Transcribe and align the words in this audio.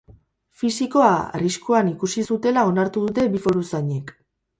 Fisikoa 0.59 1.09
arriskuan 1.39 1.91
ikusi 1.91 2.23
zutela 2.31 2.63
onartu 2.71 3.05
dute 3.05 3.27
bi 3.35 3.43
foruzainek. 3.45 4.11